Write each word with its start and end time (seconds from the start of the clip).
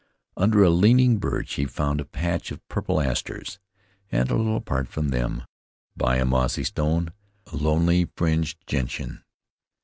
Under 0.35 0.63
a 0.63 0.71
leaning 0.71 1.19
birch 1.19 1.53
he 1.53 1.65
found 1.65 2.01
a 2.01 2.05
patch 2.05 2.51
of 2.51 2.67
purple 2.67 2.99
asters, 2.99 3.59
and 4.11 4.31
a 4.31 4.35
little 4.35 4.55
apart 4.57 4.87
from 4.87 5.09
them, 5.09 5.43
by 5.95 6.15
a 6.15 6.25
mossy 6.25 6.63
stone, 6.63 7.13
a 7.45 7.55
lonely 7.55 8.09
fringed 8.15 8.57
gentian. 8.65 9.23